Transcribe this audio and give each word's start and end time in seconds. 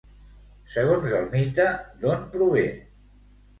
Segons 0.75 1.13
el 1.19 1.29
mite, 1.35 1.69
d'on 2.01 2.27
prové? 2.35 2.67